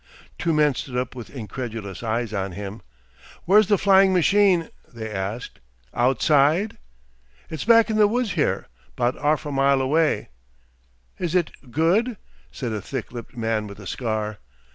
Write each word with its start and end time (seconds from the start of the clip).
Two 0.39 0.51
men 0.51 0.73
stood 0.73 0.97
up 0.97 1.13
with 1.13 1.29
incredulous 1.29 2.01
eyes 2.01 2.33
on 2.33 2.53
him. 2.53 2.81
"Where's 3.45 3.67
the 3.67 3.77
flying 3.77 4.13
machine?" 4.13 4.69
they 4.91 5.11
asked; 5.11 5.59
"outside?" 5.93 6.79
"It's 7.51 7.65
back 7.65 7.91
in 7.91 7.97
the 7.97 8.07
woods 8.07 8.31
here 8.31 8.65
'bout 8.95 9.15
arf 9.19 9.45
a 9.45 9.51
mile 9.51 9.79
away." 9.79 10.29
"Is 11.19 11.35
it 11.35 11.51
good?" 11.69 12.17
said 12.51 12.71
a 12.73 12.81
thick 12.81 13.11
lipped 13.11 13.37
man 13.37 13.67
with 13.67 13.77
a 13.77 13.85
scar. 13.85 14.39